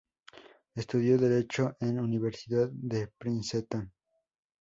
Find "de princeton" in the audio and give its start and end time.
2.71-3.93